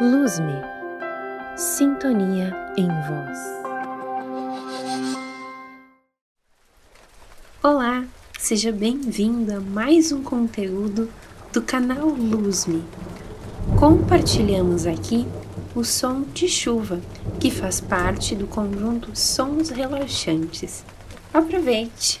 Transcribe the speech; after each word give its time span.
Luz-me, 0.00 0.60
sintonia 1.56 2.52
em 2.76 2.88
voz. 2.88 3.38
Olá, 7.62 8.04
seja 8.36 8.72
bem-vindo 8.72 9.54
a 9.54 9.60
mais 9.60 10.10
um 10.10 10.20
conteúdo 10.20 11.08
do 11.52 11.62
canal 11.62 12.08
Luz-me. 12.08 12.82
Compartilhamos 13.78 14.84
aqui 14.84 15.28
o 15.76 15.84
som 15.84 16.22
de 16.22 16.48
chuva, 16.48 17.00
que 17.38 17.48
faz 17.48 17.80
parte 17.80 18.34
do 18.34 18.48
conjunto 18.48 19.14
Sons 19.14 19.70
Relaxantes. 19.70 20.84
Aproveite! 21.32 22.20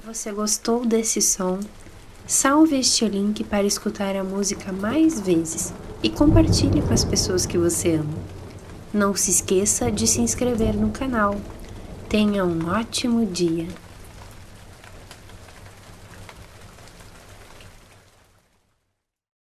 Se 0.00 0.06
você 0.06 0.32
gostou 0.32 0.86
desse 0.86 1.20
som, 1.20 1.60
salve 2.26 2.78
este 2.78 3.06
link 3.06 3.44
para 3.44 3.66
escutar 3.66 4.16
a 4.16 4.24
música 4.24 4.72
mais 4.72 5.20
vezes 5.20 5.74
e 6.02 6.08
compartilhe 6.08 6.80
com 6.80 6.94
as 6.94 7.04
pessoas 7.04 7.44
que 7.44 7.58
você 7.58 7.96
ama. 7.96 8.18
Não 8.94 9.14
se 9.14 9.30
esqueça 9.30 9.92
de 9.92 10.06
se 10.06 10.22
inscrever 10.22 10.74
no 10.74 10.88
canal. 10.88 11.38
Tenha 12.08 12.46
um 12.46 12.70
ótimo 12.70 13.26
dia! 13.26 13.66